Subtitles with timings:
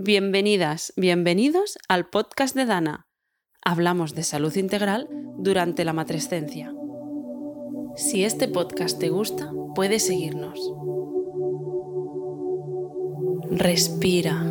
[0.00, 3.08] Bienvenidas, bienvenidos al podcast de Dana.
[3.64, 6.72] Hablamos de salud integral durante la matrescencia.
[7.96, 10.60] Si este podcast te gusta, puedes seguirnos.
[13.50, 14.46] Respira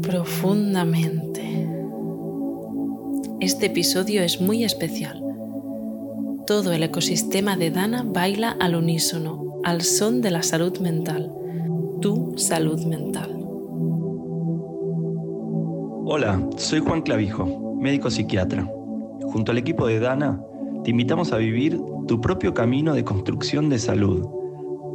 [0.00, 1.68] profundamente.
[3.40, 5.22] Este episodio es muy especial.
[6.46, 11.35] Todo el ecosistema de Dana baila al unísono, al son de la salud mental.
[12.00, 13.30] Tu salud mental.
[16.04, 18.70] Hola, soy Juan Clavijo, médico psiquiatra.
[19.22, 20.40] Junto al equipo de Dana,
[20.84, 24.28] te invitamos a vivir tu propio camino de construcción de salud,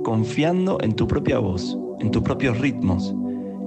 [0.03, 3.15] confiando en tu propia voz, en tus propios ritmos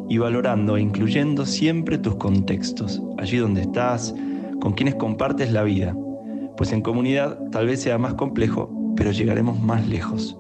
[0.09, 4.15] y valorando e incluyendo siempre tus contextos, allí donde estás,
[4.61, 5.97] con quienes compartes la vida,
[6.57, 10.39] pues en comunidad tal vez sea más complejo, pero llegaremos más lejos.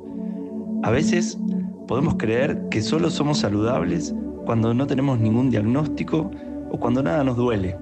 [0.82, 1.38] A veces
[1.87, 6.30] podemos creer que solo somos saludables cuando no tenemos ningún diagnóstico
[6.71, 7.76] o cuando nada nos duele.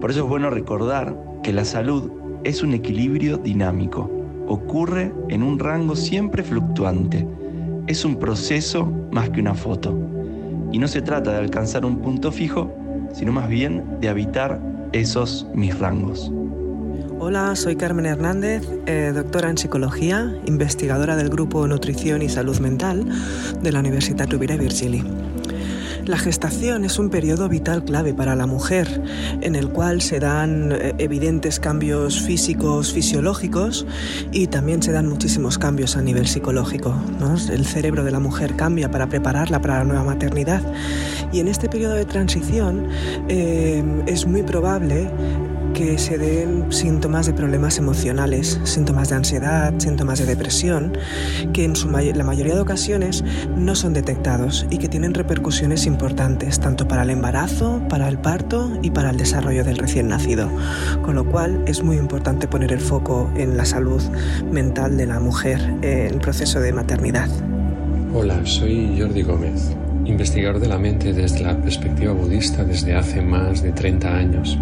[0.00, 2.10] Por eso es bueno recordar que la salud
[2.44, 4.10] es un equilibrio dinámico,
[4.48, 7.26] ocurre en un rango siempre fluctuante,
[7.86, 9.96] es un proceso más que una foto.
[10.72, 12.72] Y no se trata de alcanzar un punto fijo,
[13.12, 14.60] sino más bien de habitar
[14.92, 16.32] esos mis rangos.
[17.22, 23.04] Hola, soy Carmen Hernández, eh, doctora en psicología, investigadora del grupo Nutrición y Salud Mental
[23.60, 25.04] de la Universidad Rovira y Virgili.
[26.06, 29.02] La gestación es un periodo vital clave para la mujer,
[29.42, 33.86] en el cual se dan eh, evidentes cambios físicos, fisiológicos
[34.32, 36.94] y también se dan muchísimos cambios a nivel psicológico.
[37.52, 40.62] El cerebro de la mujer cambia para prepararla para la nueva maternidad
[41.32, 42.88] y en este periodo de transición
[43.28, 45.10] eh, es muy probable
[45.80, 50.92] que se den síntomas de problemas emocionales, síntomas de ansiedad, síntomas de depresión,
[51.54, 51.72] que en
[52.18, 53.24] la mayoría de ocasiones
[53.56, 58.70] no son detectados y que tienen repercusiones importantes tanto para el embarazo, para el parto
[58.82, 60.50] y para el desarrollo del recién nacido.
[61.00, 64.02] Con lo cual es muy importante poner el foco en la salud
[64.52, 67.30] mental de la mujer en el proceso de maternidad.
[68.12, 69.74] Hola, soy Jordi Gómez,
[70.04, 74.58] investigador de la mente desde la perspectiva budista desde hace más de 30 años.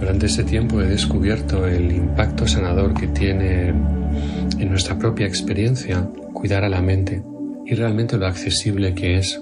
[0.00, 6.64] Durante ese tiempo he descubierto el impacto sanador que tiene en nuestra propia experiencia cuidar
[6.64, 7.22] a la mente
[7.66, 9.40] y realmente lo accesible que es.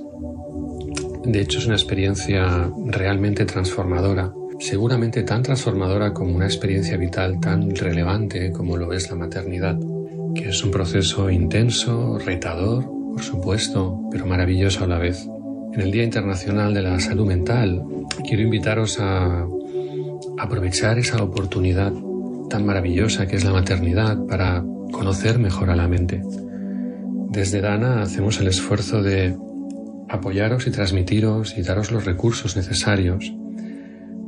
[1.24, 7.74] De hecho es una experiencia realmente transformadora, seguramente tan transformadora como una experiencia vital tan
[7.76, 9.78] relevante como lo es la maternidad,
[10.34, 15.28] que es un proceso intenso, retador, por supuesto, pero maravilloso a la vez.
[15.72, 17.82] En el Día Internacional de la Salud Mental
[18.26, 19.46] quiero invitaros a
[20.38, 21.92] aprovechar esa oportunidad
[22.48, 26.22] tan maravillosa que es la maternidad para conocer mejor a la mente.
[27.30, 29.36] Desde Dana hacemos el esfuerzo de
[30.08, 33.32] apoyaros y transmitiros y daros los recursos necesarios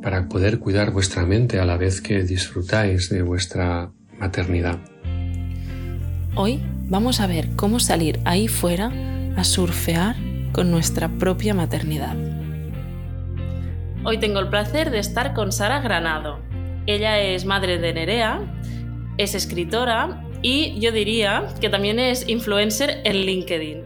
[0.02, 4.78] para poder cuidar vuestra mente a la vez que disfrutáis de vuestra maternidad.
[6.34, 8.92] Hoy vamos a ver cómo salir ahí fuera
[9.36, 10.16] a surfear
[10.52, 12.16] con nuestra propia maternidad.
[14.02, 16.40] Hoy tengo el placer de estar con Sara Granado.
[16.86, 18.40] Ella es madre de Nerea,
[19.18, 23.84] es escritora y yo diría que también es influencer en LinkedIn.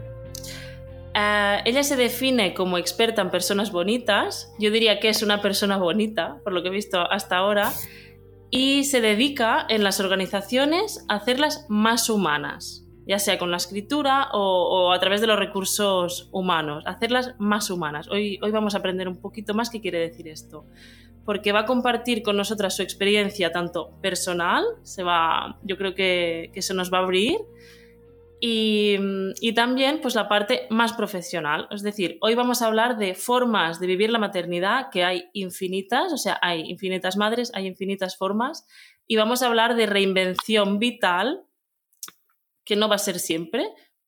[1.15, 5.75] Eh, ella se define como experta en personas bonitas, yo diría que es una persona
[5.77, 7.73] bonita, por lo que he visto hasta ahora,
[8.49, 14.29] y se dedica en las organizaciones a hacerlas más humanas ya sea con la escritura
[14.33, 18.07] o, a través de los recursos humanos, hacerlas más humanas.
[18.09, 20.65] Hoy, hoy vamos a aprender un poquito más qué quiere decir esto,
[21.23, 26.49] porque va a compartir con nosotras su experiencia tanto personal, se va, yo creo que,
[26.53, 27.37] que se nos va a abrir,
[28.41, 28.97] y,
[29.39, 31.67] y, también pues la parte más profesional.
[31.71, 36.11] Es decir, hoy vamos a hablar de formas de vivir la maternidad, que hay infinitas,
[36.11, 38.67] o sea, hay infinitas madres, hay infinitas formas,
[39.07, 41.44] y vamos a hablar de reinvención vital
[42.65, 43.63] que no va a ser siempre,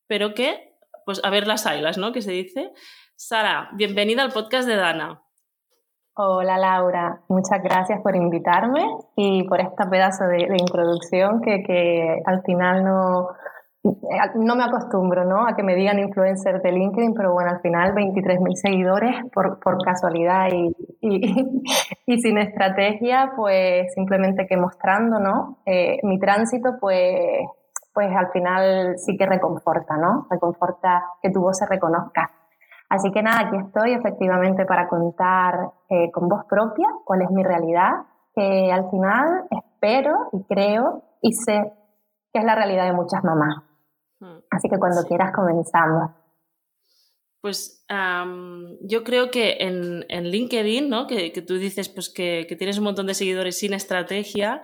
[0.08, 0.74] pero que,
[1.06, 2.12] pues a ver las ailas, ¿no?
[2.12, 2.72] Que se dice.
[3.16, 5.22] Sara, bienvenida al podcast de Dana.
[6.16, 8.84] Hola Laura, muchas gracias por invitarme
[9.16, 13.28] y por esta pedazo de, introducción que, que, al final no,
[14.36, 15.48] no me acostumbro ¿no?
[15.48, 19.78] a que me digan influencer de LinkedIn, pero bueno, al final 23.000 seguidores por, por
[19.84, 20.76] casualidad y,
[22.08, 25.60] y, sin estrategia, pues simplemente que mostrando ¿no?
[25.68, 27.46] Eh, mi tránsito, pues
[27.98, 30.28] pues al final sí que reconforta, ¿no?
[30.30, 32.30] Reconforta que tu voz se reconozca.
[32.90, 37.44] Así que nada, aquí estoy efectivamente para contar eh, con voz propia cuál es mi
[37.44, 37.94] realidad,
[38.36, 41.74] que al final espero y creo y sé
[42.32, 43.64] que es la realidad de muchas mamás.
[44.20, 44.42] Hmm.
[44.52, 46.12] Así que cuando quieras comenzamos.
[47.42, 47.84] Pues
[48.82, 51.08] yo creo que en, LinkedIn, ¿no?
[51.08, 54.62] que, tú dices pues, que, tienes un montón de seguidores sin estrategia,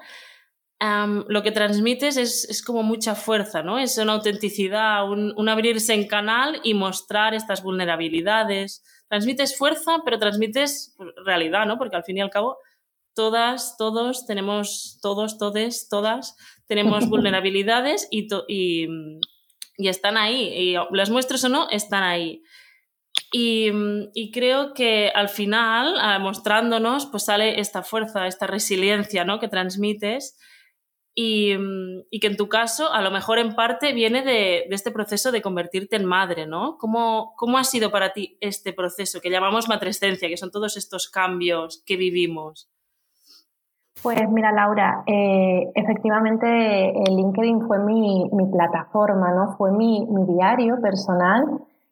[1.28, 3.80] lo que transmites es, como mucha fuerza, ¿no?
[3.80, 8.84] Es una autenticidad, un, abrirse en canal y mostrar estas vulnerabilidades.
[9.08, 10.96] Transmites fuerza, pero transmites
[11.26, 11.78] realidad, ¿no?
[11.78, 12.58] Porque al fin y al cabo,
[13.14, 16.36] todas, todos tenemos, todos, todes, todas,
[16.68, 18.88] tenemos vulnerabilidades y, y,
[19.78, 20.50] y están ahí.
[20.54, 22.44] Y las muestres o no, están ahí.
[23.32, 23.72] Y,
[24.14, 29.40] y, creo que al final, ah, mostrándonos, pues sale esta fuerza, esta resiliencia ¿no?
[29.40, 30.38] que transmites
[31.16, 31.56] y,
[32.10, 35.44] y, que en tu caso, a lo mejor en parte viene de, este proceso de
[35.44, 36.78] convertirte en madre, ¿no?
[36.80, 41.10] ¿Cómo, ¿Cómo ha sido para ti este proceso que llamamos matrescencia, que son todos estos
[41.10, 42.68] cambios que vivimos?
[44.02, 49.56] Pues mira, Laura, eh, efectivamente el LinkedIn fue mi, mi plataforma, ¿no?
[49.56, 51.46] Fue mi, mi, diario personal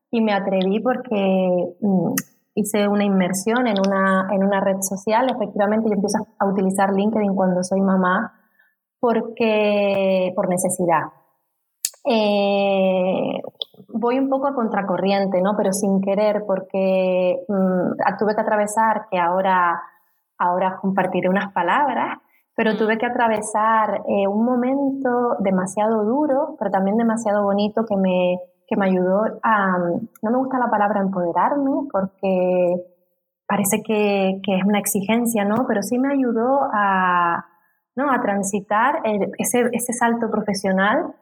[0.10, 2.14] y me atreví porque mm,
[2.56, 5.30] hice una inmersión en una, en una red social.
[5.30, 8.41] Efectivamente, yo empiezo a utilizar LinkedIn cuando soy mamá
[9.02, 11.08] porque, por necesidad.
[12.06, 13.42] Eh,
[13.90, 15.58] voy un poco a contracorriente, ¿no?
[15.58, 19.82] Pero sin querer, porque mm, tuve que atravesar que ahora
[20.38, 22.18] ahora compartiré unas palabras,
[22.56, 28.40] pero tuve que atravesar eh, un momento demasiado duro, pero también demasiado bonito que me,
[28.68, 32.76] que me ayudó a, no me gusta la palabra empoderarme, porque
[33.48, 35.66] parece que, que es una exigencia, ¿no?
[35.68, 37.46] Pero sí me ayudó a,
[37.96, 38.12] ¿no?
[38.12, 39.02] a transitar
[39.38, 41.14] ese, ese salto profesional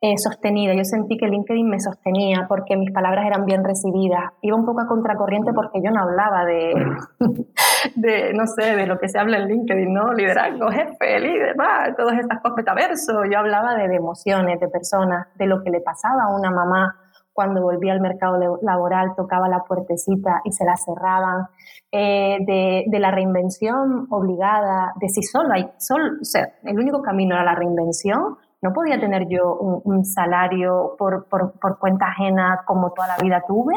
[0.00, 0.74] eh, sostenida.
[0.74, 4.30] Yo sentí que LinkedIn me sostenía porque mis palabras eran bien recibidas.
[4.42, 6.72] Iba un poco a contracorriente porque yo no hablaba de,
[7.96, 10.12] de no sé, de lo que se habla en LinkedIn, ¿no?
[10.12, 11.56] Liderazgo, jefe, líder,
[11.96, 13.24] todas estas cosas, metaverso.
[13.24, 16.94] Yo hablaba de, emociones, de personas, de lo que le pasaba a una mamá
[17.38, 21.46] cuando volvía al mercado laboral, tocaba la puertecita y se la cerraban,
[21.92, 27.00] eh, de, de, la reinvención obligada, de si solo hay, solo, o sea, el único
[27.00, 32.90] camino era la reinvención, no podía tener yo un, salario por, por, cuenta ajena como
[32.90, 33.74] toda la vida tuve.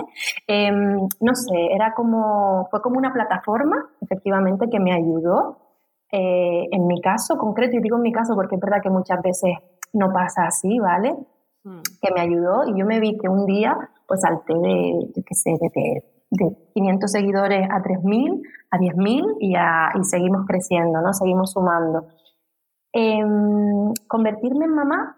[0.47, 5.59] Em, no sé, era como, fue como una plataforma, efectivamente, que me ayudó.
[6.11, 9.21] Eh, en mi caso concreto, y digo en mi caso porque es verdad que muchas
[9.21, 9.51] veces
[9.93, 11.15] no pasa así, ¿vale?
[11.63, 11.81] Hmm.
[12.01, 13.77] Que me ayudó y yo me vi que un día,
[14.07, 18.41] pues salté de, yo qué sé, de, de 500 seguidores a 3.000,
[18.71, 21.13] a 10.000 y, y seguimos creciendo, ¿no?
[21.13, 22.07] Seguimos sumando.
[22.93, 25.17] Em, convertirme en mamá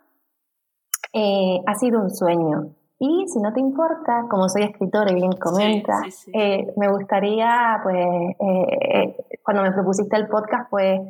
[1.14, 2.76] eh, ha sido un sueño.
[3.00, 6.02] Y si no te importa, como soy escritora y bien comenta,
[6.34, 8.06] eh, me gustaría, pues,
[8.40, 11.02] eh, cuando me propusiste el podcast, pues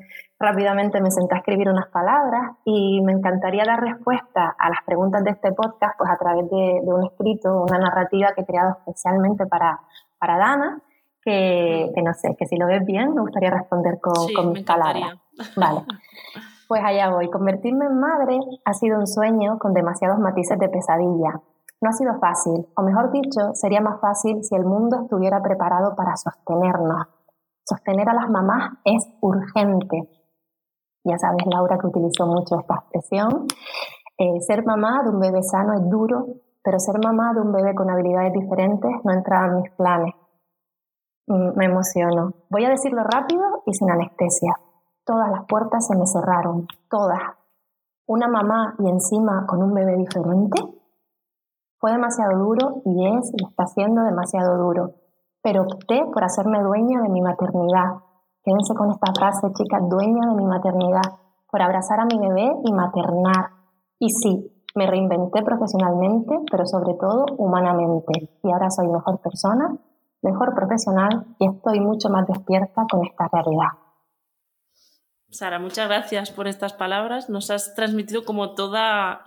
[0.43, 5.23] rápidamente me senté a escribir unas palabras y me encantaría dar respuesta a las preguntas
[5.23, 9.45] de este podcast, pues a través de, un escrito, una narrativa que he creado especialmente
[9.45, 9.79] para,
[10.19, 10.81] para Dana,
[11.23, 15.15] que, no sé, que si lo ves bien, me gustaría responder con, con mis palabras.
[15.55, 15.81] Vale.
[16.67, 17.29] Pues allá voy.
[17.29, 21.41] Convertirme en madre ha sido un sueño con demasiados matices de pesadilla.
[21.81, 25.95] No ha sido fácil, o mejor dicho, sería más fácil si el mundo estuviera preparado
[25.95, 27.07] para sostenernos.
[27.65, 30.22] Sostener a las mamás es urgente.
[31.03, 33.47] Ya sabes, Laura, que utilizó mucho esta expresión.
[34.17, 36.27] Eh, ser mamá de un bebé sano es duro,
[36.63, 40.13] pero ser mamá de un bebé con habilidades diferentes no entra en mis planes.
[41.27, 42.33] Mm, me emociono.
[42.50, 44.53] Voy a decirlo rápido y sin anestesia.
[45.05, 47.22] Todas las puertas se me cerraron, todas.
[48.05, 50.62] Una mamá y encima con un bebé diferente.
[51.79, 54.95] Fue demasiado duro y es y está siendo demasiado duro.
[55.41, 58.00] Pero opté por hacerme dueña de mi maternidad.
[58.43, 61.19] Quédense con esta frase, chicas, dueña de mi maternidad,
[61.50, 63.51] por abrazar a mi bebé y maternar.
[64.00, 68.38] Y sí, me reinventé profesionalmente, pero sobre todo humanamente.
[68.43, 69.77] Y ahora soy mejor persona,
[70.21, 73.69] mejor profesional y estoy mucho más despierta con esta realidad.
[75.29, 77.29] Sara, muchas gracias por estas palabras.
[77.29, 79.21] Nos has transmitido como toda,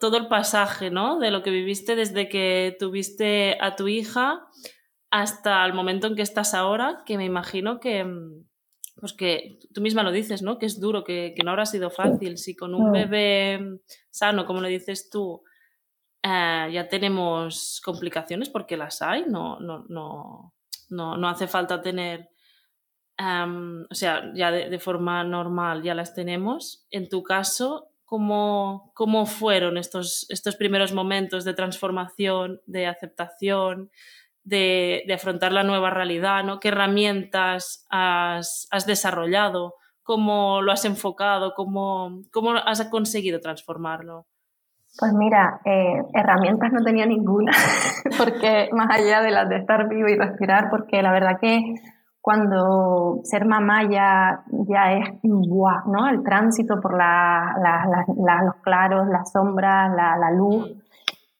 [0.00, 1.18] todo el pasaje, ¿no?
[1.18, 4.46] De lo que viviste desde que tuviste a tu hija
[5.10, 8.06] hasta el momento en que estás ahora, que me imagino que,
[8.96, 10.58] pues que tú misma lo dices, ¿no?
[10.58, 12.38] Que es duro, que, no habrá sido fácil.
[12.38, 15.42] Si con un bebé sano, como lo dices tú,
[16.22, 20.54] eh, ya tenemos complicaciones, porque las hay, no, no, no,
[20.90, 22.30] no, no hace falta tener
[23.90, 26.86] o sea, ya de, forma normal ya las tenemos.
[26.90, 33.90] En tu caso, ¿cómo, cómo fueron estos, estos primeros momentos de transformación, de aceptación,
[34.44, 36.44] de, de afrontar la nueva realidad?
[36.44, 36.60] ¿no?
[36.60, 39.74] ¿Qué herramientas has, has, desarrollado?
[40.02, 41.52] ¿Cómo lo has enfocado?
[41.54, 44.26] ¿Cómo, ¿Cómo has conseguido transformarlo?
[44.98, 47.52] Pues mira, eh, herramientas no tenía ninguna,
[48.18, 51.76] porque más allá de las de estar vivo y respirar, porque la verdad que
[52.20, 56.08] cuando ser mamá ya, ya es guau, ¿no?
[56.08, 57.54] El tránsito por la,
[58.44, 60.70] los claros, las sombras, la, luz.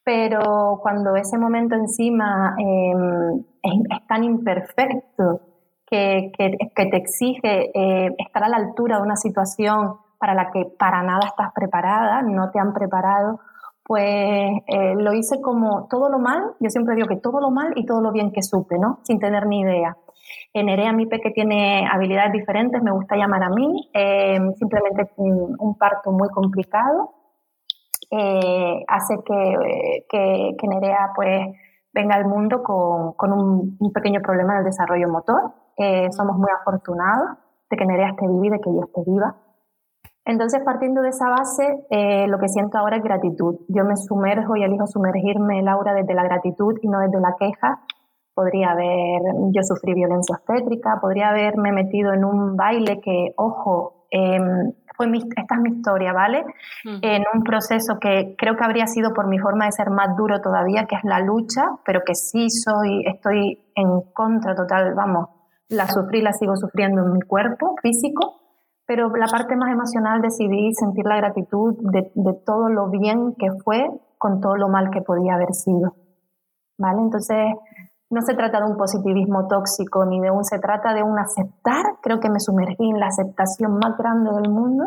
[0.03, 5.41] Pero cuando ese momento encima em, es, tan imperfecto
[5.85, 10.65] que, que, te exige eh, estar a la altura de una situación para la que
[10.77, 13.39] para nada estás preparada, no te han preparado,
[13.83, 17.73] pues eh, lo hice como todo lo mal, yo siempre digo que todo lo mal
[17.75, 18.99] y todo lo bien que supe, ¿no?
[19.03, 19.97] Sin tener ni idea.
[20.53, 25.75] En Nerea Mipe, que tiene habilidades diferentes, me gusta llamar a mí, eh, simplemente un,
[25.77, 27.15] parto muy complicado,
[28.11, 31.47] eh, hace que, que, Nerea pues
[31.93, 35.53] venga al mundo con, con un, un, pequeño problema del desarrollo motor.
[36.11, 37.37] somos muy afortunados
[37.69, 39.35] de que Nerea esté viva y de que yo esté viva.
[40.25, 43.55] Entonces, partiendo de esa base, eh, lo que siento ahora es gratitud.
[43.67, 47.81] Yo me sumerjo y elijo sumergirme, Laura, desde la gratitud y no desde la queja.
[48.35, 54.71] Podría haber, yo sufrí violencia obstétrica, podría haberme metido en un baile que, ojo, em,
[54.95, 56.43] fue esta es mi historia, ¿vale?
[56.83, 60.41] En un proceso que creo que habría sido por mi forma de ser más duro
[60.41, 65.29] todavía, que es la lucha, pero que sí soy, estoy en contra total, vamos,
[65.69, 68.41] la sufrí, la sigo sufriendo en mi cuerpo físico
[68.91, 72.11] pero la parte más emocional decidí sentir la gratitud de,
[72.45, 75.95] todo lo bien que fue con todo lo mal que podía haber sido.
[76.77, 76.99] ¿Vale?
[76.99, 77.53] Entonces,
[78.11, 81.83] no se trata de un positivismo tóxico ni de un, se trata de un aceptar,
[82.01, 84.85] creo que me sumergí en la aceptación más grande del mundo.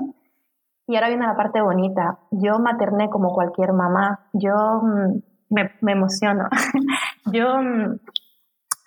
[0.86, 2.18] Y ahora viene la parte bonita.
[2.30, 4.52] Yo materné como cualquier mamá, yo
[4.82, 6.44] mm, me, emociono.
[7.32, 7.98] yo mm,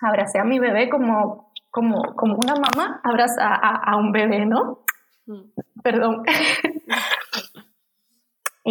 [0.00, 4.78] abracé a mi bebé como, como, como una mamá abraza a un bebé, ¿no?
[5.82, 6.22] Perdón.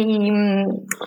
[0.00, 0.30] y,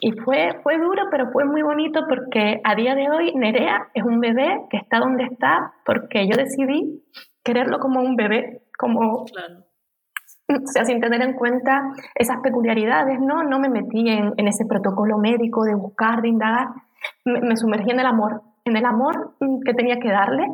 [0.01, 4.03] y, fue, fue duro, pero fue muy bonito porque a día de hoy Nerea es
[4.03, 7.01] un bebé que está donde está porque yo decidí
[7.41, 9.23] quererlo como un bebé, como...
[9.23, 11.81] O sea, sin tener en cuenta
[12.13, 13.43] esas peculiaridades, ¿no?
[13.43, 16.67] No me metí en, en ese protocolo médico de buscar, de indagar.
[17.23, 20.47] Me, me, sumergí en el amor, en el amor que tenía que darle.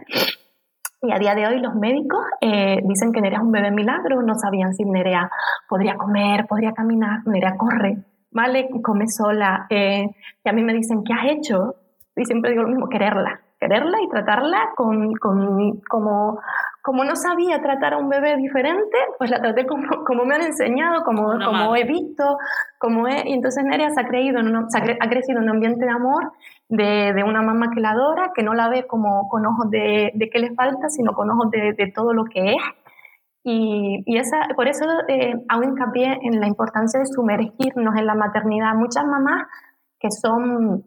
[1.01, 4.22] Y a día de hoy los médicos eh, dicen que Nerea es un bebé milagro,
[4.22, 5.32] no sabían si Nerea
[5.67, 8.03] podría comer, podría caminar, Nerea corre,
[8.38, 8.70] ¿vale?
[8.84, 9.65] Come sola.
[9.70, 10.06] Eh,
[10.44, 11.75] y a mí me dicen, ¿qué has hecho?
[12.15, 16.39] Y siempre digo lo mismo, quererla, quererla y tratarla con, con, como,
[16.82, 20.44] como no sabía tratar a un bebé diferente, pues la traté como, como me han
[20.44, 22.38] enseñado, como, como he visto,
[22.79, 26.32] como he, y entonces Nerea se ha, creído ha crecido en un ambiente de amor
[26.70, 30.29] de, una mamá que la adora, que no la ve como con ojos de, de
[30.29, 32.63] qué le falta, sino con ojos de, todo lo que es.
[33.44, 38.15] Y, y esa, por eso eh, hago hincapié en la importancia de sumergirnos en la
[38.15, 38.74] maternidad.
[38.75, 39.48] Muchas mamás
[40.00, 40.84] que son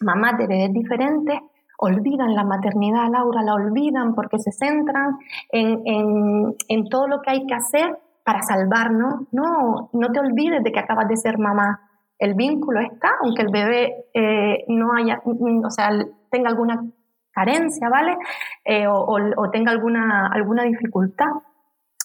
[0.00, 1.40] mamás de bebés diferentes
[1.78, 5.18] olvidan la maternidad, Laura, la olvidan porque se centran
[5.50, 9.22] en, en, en todo lo que hay que hacer para salvarnos.
[9.32, 11.80] No, no te olvides de que acabas de ser mamá
[12.22, 15.90] el vínculo está, aunque el bebé eh, no haya, o sea,
[16.30, 16.84] tenga alguna
[17.32, 18.16] carencia, ¿vale?
[18.64, 21.26] Eh, o, tenga alguna, alguna dificultad.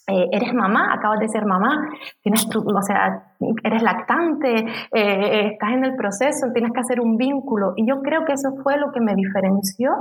[0.09, 1.89] Eh, eres mamá, acabas de ser mamá,
[2.21, 7.73] tienes o sea, eres lactante, estás en el proceso, tienes que hacer un vínculo.
[7.75, 9.91] Y yo creo que eso fue lo que me diferenció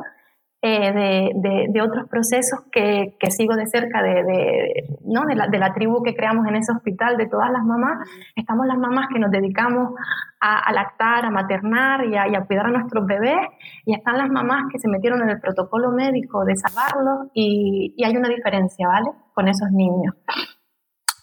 [0.66, 1.30] eh,
[1.68, 5.25] de, otros procesos que, sigo de cerca de, ¿no?
[5.26, 8.08] de, la, tribu que creamos en ese hospital, de todas las mamás.
[8.35, 9.92] Estamos las mamás que nos dedicamos
[10.40, 13.46] a, lactar, a maternar y a, cuidar a nuestros bebés.
[13.85, 18.04] Y están las mamás que se metieron en el protocolo médico de salvarlos y, y
[18.04, 19.11] hay una diferencia, ¿vale?
[19.35, 20.14] Con esos niños.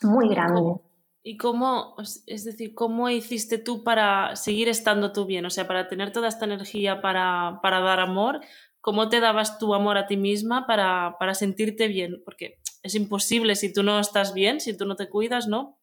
[0.04, 0.80] Muy grande.
[1.22, 5.46] ¿Y cómo, es decir, cómo hiciste tú para seguir estando tú bien?
[5.46, 8.42] O sea, para tener toda esta energía para, para dar amor,
[8.84, 12.22] ¿Cómo te dabas tu amor a ti misma para, para sentirte bien?
[12.26, 15.78] Porque es imposible si tú no estás bien, si tú no te cuidas, ¿no?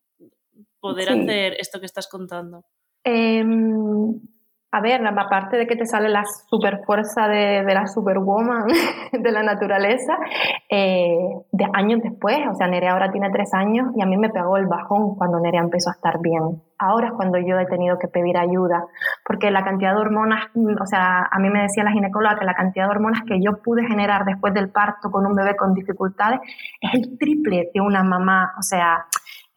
[0.80, 2.62] Poder hacer esto que estás contando.
[3.02, 4.20] Em,
[4.70, 8.66] a ver, aparte de que te sale la super fuerza de, de la superwoman
[9.12, 10.18] de la naturaleza,
[10.68, 14.28] eh, de años después, o sea, Nerea ahora tiene tres años y a mí me
[14.28, 16.62] pegó el bajón cuando Nerea empezó a estar bien.
[16.80, 18.86] Ahora es cuando yo he tenido que pedir ayuda,
[19.24, 22.54] porque la cantidad de hormonas, o sea, a mí me decía la ginecóloga que la
[22.54, 26.40] cantidad de hormonas que yo pude generar después del parto con un bebé con dificultades
[26.80, 29.06] es el triple de una mamá, o sea,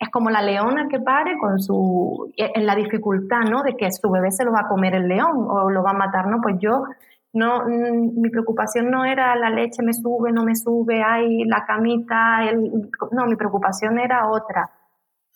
[0.03, 3.63] es como la leona que pare con su, en la dificultad, ¿no?
[3.63, 5.94] De que su bebé se lo va a comer el león o lo va a
[5.94, 6.42] matar, ¿no?
[6.42, 6.84] Pues yo,
[7.32, 11.65] no, mm, mi preocupación no era la leche me sube, no me sube, hay la
[11.65, 14.70] camita, el, no, mi preocupación era otra.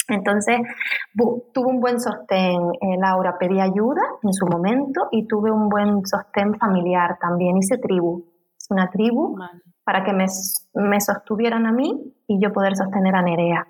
[0.08, 0.60] Entonces,
[1.16, 6.06] tuve un buen sostén, eh, Laura, pedí ayuda en su momento y tuve un buen
[6.06, 8.26] sostén familiar también, hice tribu,
[8.70, 9.38] una tribu
[9.84, 10.26] para que me,
[10.74, 13.68] me, sostuvieran a mí y yo poder sostener a Nerea.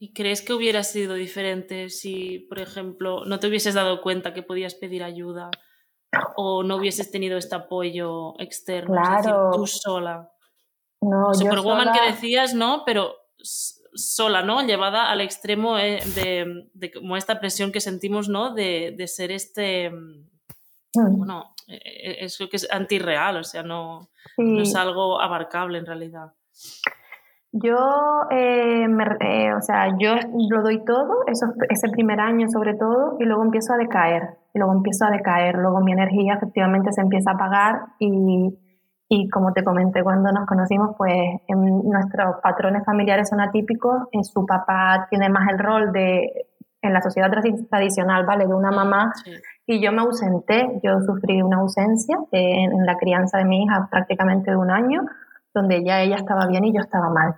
[0.00, 4.44] ¿Y crees que hubiera sido diferente si, por ejemplo, no te hubieses dado cuenta que
[4.44, 5.50] podías pedir ayuda
[6.36, 8.94] o no hubieses tenido este apoyo externo?
[8.94, 9.50] Claro.
[9.52, 10.30] tú sola.
[11.00, 12.82] No, Superwoman que decías, ¿no?
[12.84, 13.12] Pero
[13.94, 14.62] sola, ¿no?
[14.62, 16.00] Llevada al extremo eh,
[16.74, 18.54] de, como esta presión que sentimos, ¿no?
[18.54, 21.16] De, ser este, mm.
[21.16, 25.86] bueno, eh, es lo que es antirreal, o sea, no, no, es algo abarcable en
[25.86, 26.32] realidad.
[27.52, 27.78] Yo,
[28.30, 28.86] eh,
[29.56, 30.14] o sea, yo
[30.50, 34.58] lo doy todo, eso, ese primer año sobre todo, y luego empiezo a decaer, y
[34.58, 38.50] luego empiezo a decaer, luego mi energía efectivamente se empieza a apagar y
[39.08, 41.12] y como te comenté cuando nos conocimos, pues
[41.48, 44.02] nuestros patrones familiares son atípicos.
[44.12, 46.46] En su papá tiene más el rol de,
[46.82, 47.30] en la sociedad
[47.70, 48.46] tradicional, ¿vale?
[48.46, 49.12] De una mamá.
[49.66, 54.50] Y yo me ausenté, yo sufrí una ausencia en, la crianza de mi hija prácticamente
[54.50, 55.02] de un año,
[55.54, 57.34] donde ya ella estaba bien y yo estaba mal,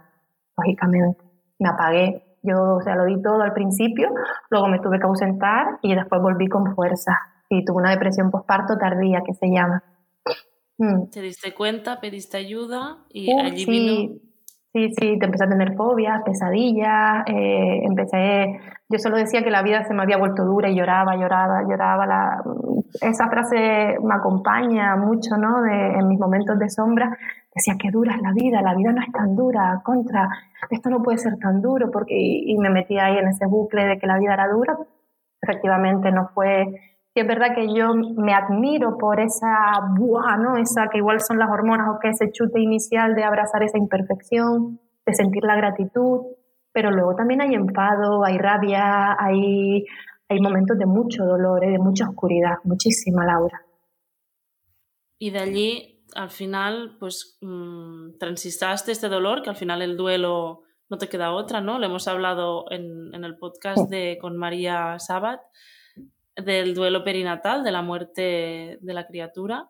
[0.56, 1.22] lógicamente.
[1.60, 2.26] Me apagué.
[2.42, 4.08] Yo, o sea, lo di todo al principio,
[4.48, 7.12] luego me tuve que ausentar y después volví con fuerza.
[7.48, 9.82] Y tuve una depresión postparto tardía, que se llama.
[10.80, 11.10] Mm.
[11.10, 13.70] ¿Te diste cuenta, pediste ayuda y allí sí.
[13.70, 14.14] vino?
[14.72, 19.62] Sí, sí, te empecé a tener fobias, pesadillas, eh, empecé, yo solo decía que la
[19.62, 22.06] vida se me había vuelto dura y lloraba, lloraba, lloraba.
[22.06, 22.42] La,
[23.02, 25.60] esa frase me acompaña mucho, ¿no?
[25.60, 27.18] De, en mis momentos de sombra,
[27.52, 30.28] decía que dura es la vida, la vida no es tan dura, contra,
[30.70, 33.84] esto no puede ser tan duro, porque, y, y me metí ahí en ese bucle
[33.84, 34.78] de que la vida era dura.
[35.42, 36.64] Efectivamente no fue
[37.14, 40.56] es verdad que yo me admiro por esa buah, ¿no?
[40.56, 44.80] Esa que igual son las hormonas o que ese chute inicial de abrazar esa imperfección,
[45.04, 46.20] de sentir la gratitud,
[46.72, 49.84] pero luego también hay enfado, hay rabia, hay,
[50.28, 51.70] hay momentos de mucho dolor, ¿eh?
[51.70, 53.60] de mucha oscuridad, muchísima, Laura.
[55.18, 60.62] Y de allí, al final, pues mmm, transistaste este dolor, que al final el duelo
[60.88, 61.78] no te queda otra, ¿no?
[61.78, 65.40] Lo hemos hablado en, en el podcast de, con María Sabat
[66.44, 69.68] del duelo perinatal, de la muerte de la criatura,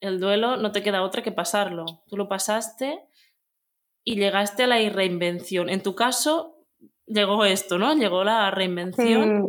[0.00, 1.86] el duelo no te queda otra que pasarlo.
[2.08, 3.00] Tú lo pasaste
[4.04, 5.68] y llegaste a la reinvención.
[5.68, 6.56] En tu caso,
[7.06, 7.94] llegó esto, ¿no?
[7.94, 9.48] Llegó la reinvención.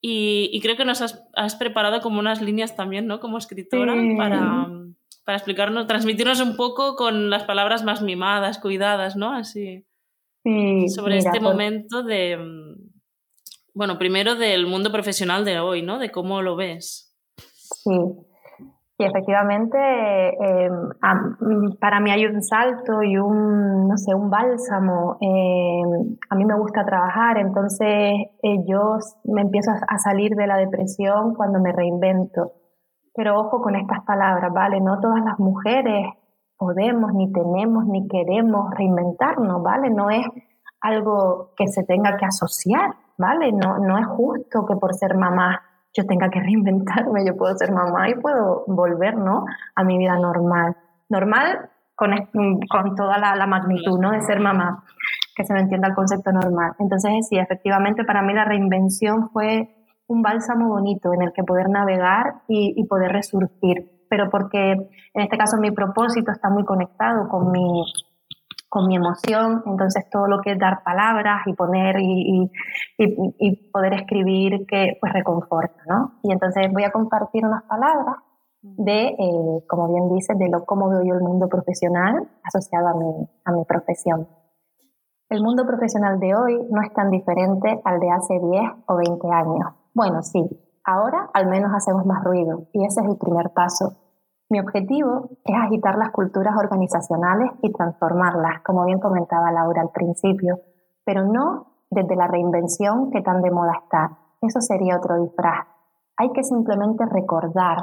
[0.00, 1.02] Y, creo que nos
[1.34, 3.20] has, preparado como unas líneas también, ¿no?
[3.20, 4.68] Como escritora, para,
[5.24, 9.32] para explicarnos, transmitirnos un poco con las palabras más mimadas, cuidadas, ¿no?
[9.32, 9.84] Así.
[10.44, 12.36] sobre este pues momento de,
[13.74, 15.98] bueno, primero del mundo profesional de hoy, ¿no?
[15.98, 17.14] De cómo lo ves.
[17.36, 17.98] Sí,
[19.02, 20.90] y efectivamente em,
[21.80, 25.16] para mí hay un salto y un, no sé, un bálsamo.
[25.20, 27.88] Em, a mí me gusta trabajar, entonces
[28.42, 32.52] eh, yo me empiezo a salir de la depresión cuando me reinvento.
[33.14, 34.80] Pero ojo con estas palabras, ¿vale?
[34.80, 36.06] No todas las mujeres
[36.56, 39.90] podemos, ni tenemos, ni queremos reinventarnos, ¿vale?
[39.90, 40.24] No es
[40.82, 43.52] algo que se tenga que asociar ¿vale?
[43.52, 45.62] No, no es justo que por ser mamá
[45.94, 49.44] yo tenga que reinventarme, yo puedo ser mamá y puedo volver, ¿no?
[49.74, 50.76] A mi vida normal.
[51.08, 52.10] Normal con,
[52.68, 54.10] con toda la, magnitud, ¿no?
[54.10, 54.82] De ser mamá,
[55.36, 56.72] que se me entienda el concepto normal.
[56.78, 59.68] Entonces, sí, efectivamente para mí la reinvención fue
[60.08, 65.38] un bálsamo bonito en el que poder navegar y poder resurgir, pero porque en este
[65.38, 67.84] caso mi propósito está muy conectado con mi,
[68.72, 72.50] con mi emoción, entonces todo lo que es dar palabras y poner y,
[72.96, 76.14] y, poder escribir que pues reconforta, ¿no?
[76.22, 78.16] Y entonces voy a compartir unas palabras
[78.62, 82.94] de, eh, como bien dices, de lo cómo veo yo el mundo profesional asociado a
[82.94, 84.26] mi, a mi profesión.
[85.28, 89.28] El mundo profesional de hoy no es tan diferente al de hace 10 o 20
[89.32, 89.68] años.
[89.92, 90.40] Bueno, sí,
[90.82, 94.01] ahora al menos hacemos más ruido y ese es el primer paso
[94.52, 100.60] mi objetivo es agitar las culturas organizacionales y transformarlas, como bien comentaba Laura al principio,
[101.06, 104.18] pero no desde la reinvención que tan de moda está.
[104.42, 105.66] Eso sería otro disfraz.
[106.18, 107.78] Hay que simplemente recordar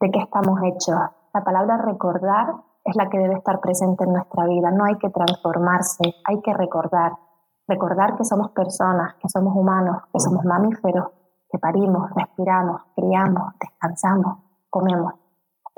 [0.00, 0.98] de qué estamos hechos.
[1.34, 4.70] La palabra recordar es la que debe estar presente en nuestra vida.
[4.70, 7.12] No hay que transformarse, hay que recordar.
[7.66, 11.10] Recordar que somos personas, que somos humanos, que somos mamíferos,
[11.50, 14.38] que parimos, respiramos, criamos, descansamos,
[14.70, 15.27] comemos.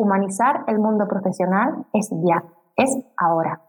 [0.01, 2.43] Humanizar el mundo profesional es ya,
[2.75, 3.61] es ahora.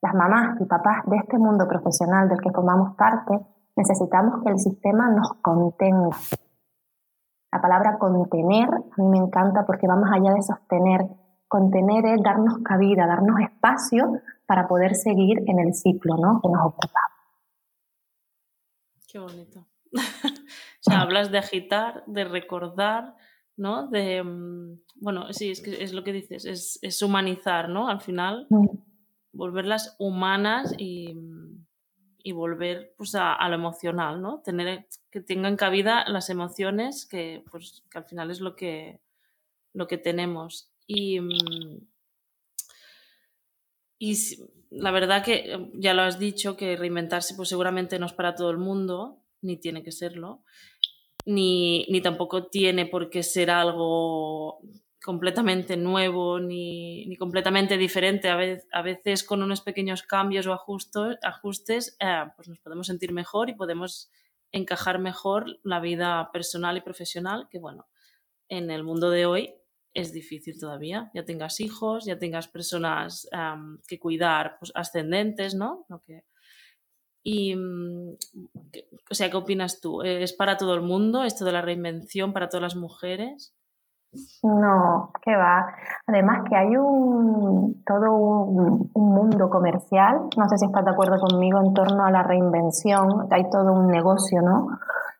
[0.00, 3.38] Las mamás y papás de este mundo profesional del que formamos parte
[3.76, 6.16] necesitamos que el sistema nos contenga.
[7.52, 11.02] La palabra contener a mí me encanta porque va más allá de sostener.
[11.48, 16.40] Contener es darnos cabida, darnos espacio para poder seguir en el ciclo ¿no?
[16.40, 17.00] que nos ocupa.
[19.06, 19.66] Qué bonito.
[19.92, 23.16] o sea, hablas de agitar, de recordar,
[23.56, 23.88] ¿no?
[23.88, 26.44] De, mm, bueno, sí, es, que es lo que dices,
[26.82, 27.88] es, humanizar, ¿no?
[27.88, 28.66] Al final, mm.
[29.32, 31.16] volverlas humanas y,
[32.32, 34.40] volver pues, a, lo emocional, ¿no?
[34.40, 39.00] Tener, que tengan cabida las emociones, que, pues, que al final es lo que,
[39.72, 40.70] lo que tenemos.
[40.86, 41.86] Y, mm,
[43.98, 44.16] y
[44.70, 48.50] la verdad que ya lo has dicho, que reinventarse pues seguramente no es para todo
[48.50, 50.42] el mundo, ni tiene que serlo
[51.24, 54.60] ni, ni tampoco tiene por qué ser algo
[55.02, 58.28] completamente nuevo ni, ni completamente diferente.
[58.30, 58.38] A,
[58.72, 63.50] a, veces con unos pequeños cambios o ajustos, ajustes eh, pues nos podemos sentir mejor
[63.50, 64.10] y podemos
[64.52, 67.86] encajar mejor la vida personal y profesional, que bueno,
[68.48, 69.54] en el mundo de hoy
[69.92, 71.10] es difícil todavía.
[71.14, 73.28] Ya tengas hijos, ya tengas personas
[73.86, 75.86] que cuidar, pues ascendentes, ¿no?
[75.88, 76.24] Lo que,
[77.24, 78.16] y, mm,
[79.10, 80.02] o sea, ¿qué opinas tú?
[80.02, 83.54] ¿Es para todo el mundo esto de la reinvención, para todas las mujeres?
[84.42, 85.74] No, que va.
[86.06, 91.60] Además que hay un todo un, mundo comercial, no sé si estás de acuerdo conmigo
[91.64, 94.68] en torno a la reinvención, hay todo un negocio, ¿no?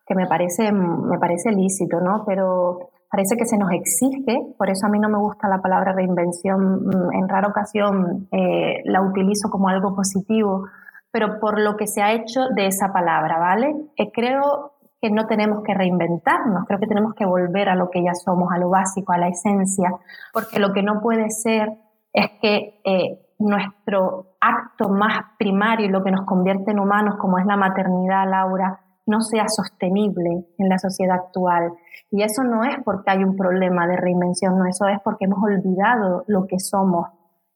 [0.06, 2.24] Que me parece, me parece lícito, ¿no?
[2.26, 5.92] Pero parece que se nos exige, por eso a mí no me gusta la palabra
[5.92, 10.66] reinvención, mm, en rara ocasión eh, la utilizo como algo positivo,
[11.14, 13.72] pero por lo que se ha hecho de esa palabra, ¿vale?
[13.96, 18.02] Eh, creo que no tenemos que reinventarnos, creo que tenemos que volver a lo que
[18.02, 19.92] ya somos, a lo básico, a la esencia,
[20.32, 21.68] porque lo que no puede ser
[22.12, 27.38] es que eh, nuestro acto más primario y lo que nos convierte en humanos, como
[27.38, 31.74] es la maternidad, Laura, no sea sostenible en la sociedad actual.
[32.10, 35.40] Y eso no es porque hay un problema de reinvención, no, eso es porque hemos
[35.44, 37.06] olvidado lo que somos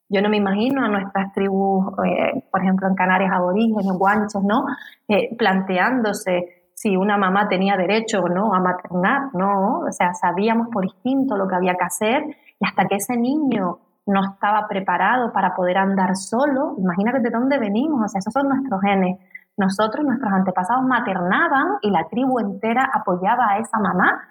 [0.09, 4.65] yo no me imagino a nuestras tribus, eh, por ejemplo, en Canarias aborígenes, guanches, ¿no?
[5.07, 9.81] Eh, planteándose si una mamá tenía derecho o no a maternar, ¿no?
[9.81, 12.23] O sea, sabíamos por instinto lo que había que hacer
[12.59, 17.59] y hasta que ese niño no estaba preparado para poder andar solo, imagínate de dónde
[17.59, 19.19] venimos, o sea, esos son nuestros genes.
[19.57, 24.23] Nosotros, nuestros antepasados maternaban y la tribu entera apoyaba a esa mamá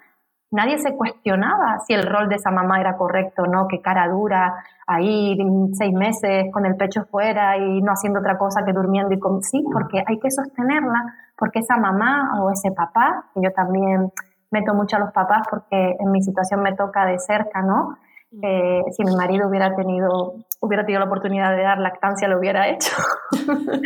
[0.50, 4.08] nadie se cuestionaba si el rol de esa mamá era correcto o no, qué cara
[4.08, 5.36] dura, ahí
[5.74, 9.42] seis meses con el pecho fuera y no haciendo otra cosa que durmiendo y con...
[9.42, 14.10] Sí, porque hay que sostenerla, porque esa mamá o ese papá, que yo también
[14.50, 17.96] meto mucho a los papás porque en mi situación me toca de cerca, ¿no?
[18.30, 22.68] Eh, si mi marido hubiera tenido, hubiera tenido la oportunidad de dar lactancia, lo hubiera
[22.68, 22.94] hecho.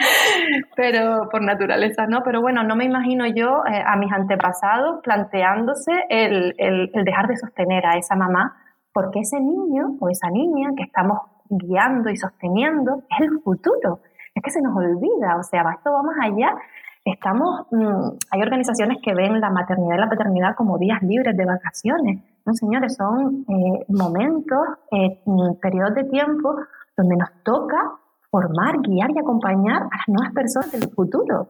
[0.76, 2.22] pero por naturaleza no.
[2.24, 7.28] Pero bueno, no me imagino yo eh, a mis antepasados planteándose el, el, el, dejar
[7.28, 8.57] de sostener a esa mamá,
[8.92, 14.00] porque ese niño o esa niña que estamos guiando y sosteniendo es el futuro.
[14.35, 16.57] Es que se nos olvida, o sea, esto va más allá
[17.04, 21.44] estamos, mm, hay organizaciones que ven la maternidad y la paternidad como días libres de
[21.44, 22.22] vacaciones.
[22.44, 24.60] No, señores, son eh, momentos,
[24.90, 25.20] eh,
[25.60, 26.56] periodos de tiempo
[26.96, 27.92] donde nos toca
[28.30, 31.48] formar, guiar y acompañar a las nuevas personas del futuro.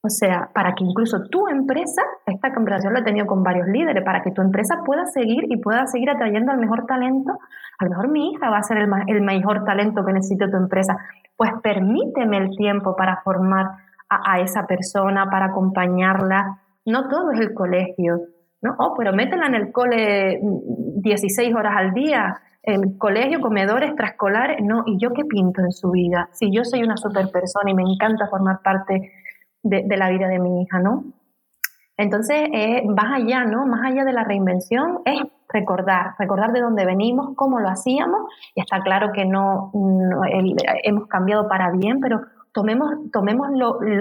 [0.00, 4.04] O sea, para que incluso tu empresa, esta conversación la he tenido con varios líderes,
[4.04, 7.32] para que tu empresa pueda seguir y pueda seguir atrayendo al mejor talento,
[7.80, 10.56] a lo mejor mi hija va a ser el, el mejor talento que necesite tu
[10.56, 10.96] empresa.
[11.36, 13.66] Pues permíteme el tiempo para formar
[14.08, 16.60] a, esa persona, para acompañarla.
[16.84, 18.20] No todo es el colegio,
[18.62, 18.74] ¿no?
[18.78, 24.82] Oh, pero métela en el cole 16 horas al día, en colegio, comedores, extraescolares, no,
[24.86, 26.28] ¿y yo qué pinto en su vida?
[26.32, 29.12] Si yo soy una super persona y me encanta formar parte
[29.62, 31.04] de, la vida de mi hija, ¿no?
[31.96, 33.66] Entonces, eh, más allá, ¿no?
[33.66, 38.20] Más allá de la reinvención, es recordar, recordar de dónde venimos, cómo lo hacíamos,
[38.54, 39.72] y está claro que no,
[40.82, 42.20] hemos cambiado para bien, pero
[42.58, 43.48] tomemos, tomemos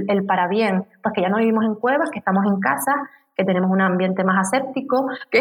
[0.08, 2.91] el para bien, porque ya no vivimos en cuevas, que estamos en casa,
[3.36, 5.08] que tenemos un ambiente más aséptico,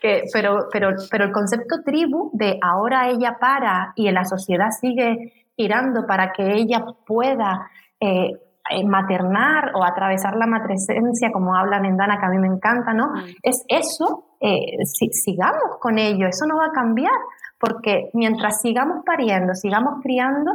[0.00, 4.70] que, pero, pero, pero el concepto tribu de ahora ella para y en la sociedad
[4.80, 8.32] sigue girando para que ella pueda eh,
[8.70, 12.92] eh, maternar o atravesar la matresencia, como hablan en Dana, que a mí me encanta,
[12.94, 13.10] ¿no?
[13.10, 13.36] Mm.
[13.44, 17.14] Es eso, eh, sigamos con ello, eso no va a cambiar,
[17.60, 20.50] porque mientras sigamos pariendo, sigamos criando,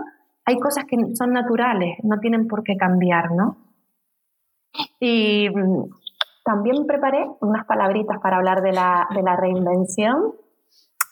[0.45, 3.57] hay cosas que son naturales, no tienen por qué cambiar, ¿no?
[4.99, 5.85] Y mm,
[6.43, 10.33] también preparé unas palabritas para hablar de la, de la reinvención,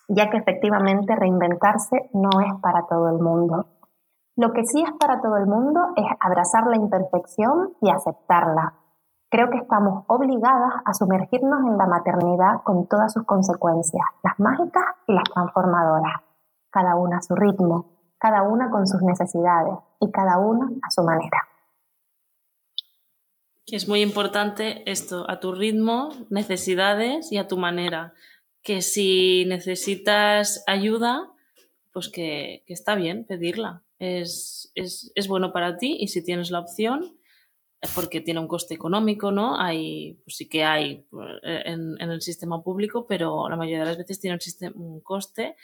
[0.10, 3.68] ya que efectivamente reinventarse no es para todo el mundo.
[4.36, 8.74] Lo que sí es para todo el mundo es abrazar la imperfección y aceptarla.
[9.30, 14.84] Creo que estamos obligadas a sumergirnos en la maternidad con todas sus consecuencias, las mágicas
[15.08, 16.22] y las transformadoras,
[16.70, 21.02] cada una a su ritmo, cada una con sus necesidades y cada una a su
[21.02, 21.40] manera.
[23.66, 28.14] Es muy importante esto, a tu ritmo, necesidades y a tu manera.
[28.62, 31.32] Que si necesitas ayuda,
[31.94, 33.84] pues que, está bien pedirla.
[33.98, 34.72] Es,
[35.28, 37.18] bueno para ti y si tienes la opción,
[37.96, 39.60] porque tiene un coste económico, ¿no?
[39.60, 43.98] Hay, pues sí que hay pues, en, el sistema público, pero la mayoría de las
[43.98, 44.38] veces tiene
[44.76, 45.56] un, coste.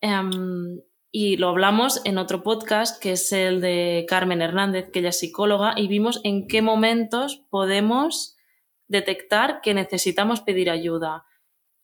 [0.00, 0.80] Em,
[1.18, 5.18] y lo hablamos en otro podcast que es el de Carmen Hernández, que ella es
[5.18, 8.36] psicóloga, y vimos en qué momentos podemos
[8.86, 11.24] detectar que necesitamos pedir ayuda.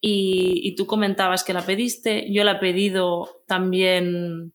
[0.02, 4.52] Y, tú comentabas que la pediste, yo la he pedido también,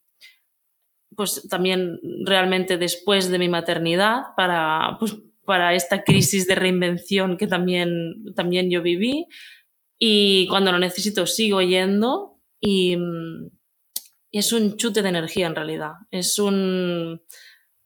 [1.15, 7.47] pues también realmente después de mi maternidad para, pues, para esta crisis de reinvención que
[7.47, 9.25] también, también yo viví.
[9.97, 12.95] Y cuando lo necesito sigo yendo y,
[14.39, 15.93] es un chute de energía en realidad.
[16.11, 17.21] Es un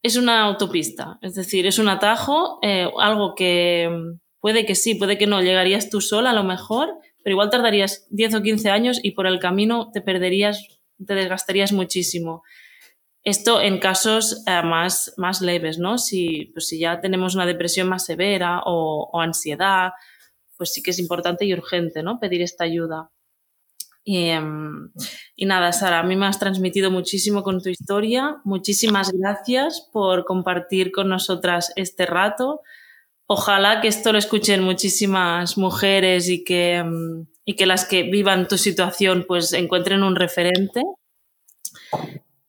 [0.03, 3.87] es una autopista, es decir, es un atajo, eh, algo que
[4.39, 6.89] puede que sí, puede que no, llegarías tú sola a lo mejor,
[7.23, 10.65] pero igual tardarías 10 o 15 años y por el camino te perderías,
[11.05, 12.41] te desgastarías muchísimo.
[13.23, 15.99] Esto en casos eh, más, más leves, ¿no?
[15.99, 19.91] Si, pues si ya tenemos una depresión más severa o, o ansiedad,
[20.57, 22.19] pues sí que es importante y urgente, ¿no?
[22.19, 23.11] Pedir esta ayuda.
[24.05, 24.89] Em,
[25.35, 28.37] y, nada, Sara, a mí me has transmitido muchísimo con tu historia.
[28.43, 32.61] Muchísimas gracias por compartir con nosotras este rato.
[33.27, 38.47] Ojalá que esto lo escuchen muchísimas mujeres y que, em, y que las que vivan
[38.47, 40.81] tu situación pues encuentren un referente.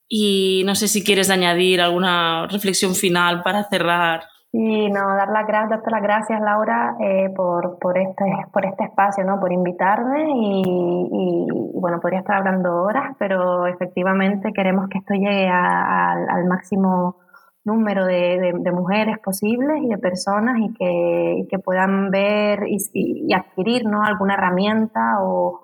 [0.08, 5.46] Y no sé si quieres añadir alguna reflexión final para cerrar y no, dar las
[5.46, 9.40] gracias, darte las gracias, Laura, eh, por, por, este, por este espacio, ¿no?
[9.40, 16.44] por invitarme y, bueno, podría estar hablando horas, pero efectivamente queremos que esto llegue al
[16.44, 17.16] máximo
[17.64, 24.02] número de, mujeres posibles y de personas y que, que puedan ver y, adquirir ¿no?
[24.02, 25.60] alguna herramienta o,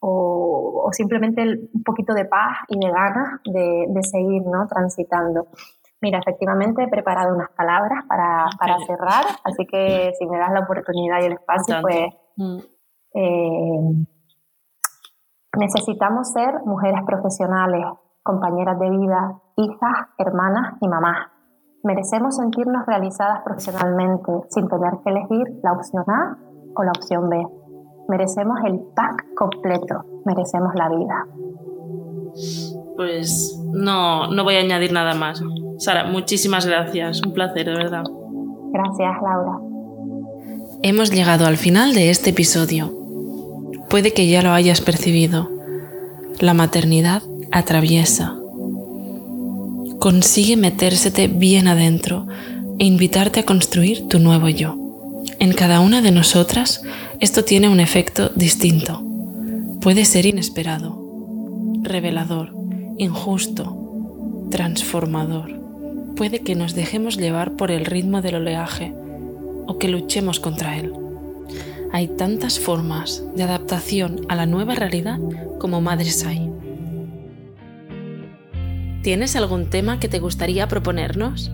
[0.00, 4.66] o, simplemente un poquito de paz y de ganas de, de seguir ¿no?
[4.66, 5.46] transitando.
[6.02, 10.60] Mira, efectivamente he preparado unas palabras para, para cerrar, así que si me das la
[10.60, 12.58] oportunidad y el espacio, pues mm.
[13.14, 14.06] eh,
[15.58, 17.86] necesitamos ser mujeres profesionales,
[18.24, 21.28] compañeras de vida, hijas, hermanas y mamás.
[21.84, 26.36] Merecemos sentirnos realizadas profesionalmente sin tener que elegir la opción A
[26.74, 27.46] o la opción B.
[28.08, 31.26] Merecemos el pack completo, merecemos la vida.
[32.96, 35.40] Pues no, no voy a añadir nada más.
[35.82, 37.20] Sara, muchísimas gracias.
[37.26, 38.04] Un placer, de verdad.
[38.72, 39.58] Gracias, Laura.
[40.84, 42.94] Hemos llegado al final de este episodio.
[43.90, 45.50] Puede que ya lo hayas percibido.
[46.38, 48.36] La maternidad atraviesa.
[49.98, 52.28] Consigue metérsete bien adentro
[52.78, 54.76] e invitarte a construir tu nuevo yo.
[55.40, 56.82] En cada una de nosotras
[57.18, 59.02] esto tiene un efecto distinto.
[59.80, 60.96] Puede ser inesperado,
[61.82, 62.54] revelador,
[62.98, 65.61] injusto, transformador
[66.22, 68.94] puede que nos dejemos llevar por el ritmo del oleaje
[69.66, 70.92] o que luchemos contra él.
[71.92, 75.18] Hay tantas formas de adaptación a la nueva realidad
[75.58, 76.48] como madres hay.
[79.02, 81.50] ¿Tienes algún tema que te gustaría proponernos?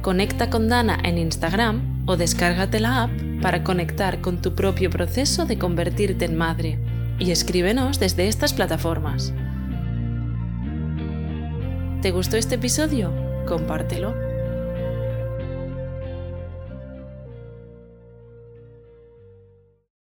[0.00, 5.46] Conecta con Dana en Instagram o descárgate la app para conectar con tu propio proceso
[5.46, 6.80] de convertirte en madre
[7.20, 9.32] y escríbenos desde estas plataformas.
[12.00, 13.21] ¿Te gustó este episodio?
[13.44, 14.31] Compártelo.